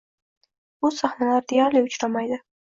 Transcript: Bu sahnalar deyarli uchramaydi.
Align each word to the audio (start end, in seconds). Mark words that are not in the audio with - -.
Bu 0.85 0.91
sahnalar 0.99 1.45
deyarli 1.53 1.85
uchramaydi. 1.91 2.41